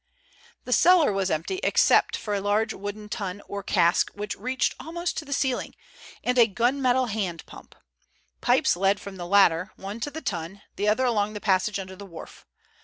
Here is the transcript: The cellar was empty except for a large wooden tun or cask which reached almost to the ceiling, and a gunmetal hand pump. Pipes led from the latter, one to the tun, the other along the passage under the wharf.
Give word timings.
The 0.65 0.73
cellar 0.73 1.13
was 1.13 1.29
empty 1.29 1.59
except 1.61 2.17
for 2.17 2.33
a 2.33 2.41
large 2.41 2.73
wooden 2.73 3.07
tun 3.07 3.39
or 3.47 3.61
cask 3.61 4.09
which 4.15 4.35
reached 4.35 4.73
almost 4.79 5.15
to 5.17 5.25
the 5.25 5.31
ceiling, 5.31 5.75
and 6.23 6.39
a 6.39 6.47
gunmetal 6.47 7.09
hand 7.09 7.45
pump. 7.45 7.75
Pipes 8.41 8.75
led 8.75 8.99
from 8.99 9.17
the 9.17 9.27
latter, 9.27 9.71
one 9.75 9.99
to 9.99 10.09
the 10.09 10.19
tun, 10.23 10.63
the 10.75 10.87
other 10.87 11.05
along 11.05 11.33
the 11.33 11.39
passage 11.39 11.77
under 11.77 11.95
the 11.95 12.07
wharf. 12.07 12.47